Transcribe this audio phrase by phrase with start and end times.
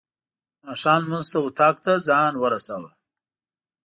[0.65, 2.91] ماښام لمونځ ته اطاق ته ځان ورساوه.